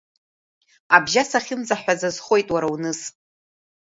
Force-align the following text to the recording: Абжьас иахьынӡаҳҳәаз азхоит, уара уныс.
Абжьас 0.95 1.29
иахьынӡаҳҳәаз 1.33 2.01
азхоит, 2.09 2.47
уара 2.53 2.67
уныс. 2.73 2.99